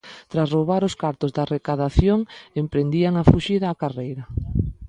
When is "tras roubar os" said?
0.31-0.97